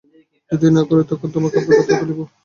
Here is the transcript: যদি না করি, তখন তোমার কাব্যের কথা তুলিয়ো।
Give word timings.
যদি 0.51 0.67
না 0.75 0.81
করি, 0.89 1.03
তখন 1.11 1.27
তোমার 1.33 1.51
কাব্যের 1.53 1.77
কথা 1.79 1.93
তুলিয়ো। 1.99 2.25